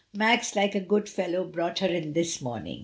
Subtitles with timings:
[0.15, 2.79] "Max, like a good fellow, brought her in this morning.